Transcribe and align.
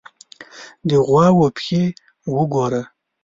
_د 0.87 0.89
غواوو 1.07 1.47
پښې 1.55 1.83
وګوره! 2.35 2.81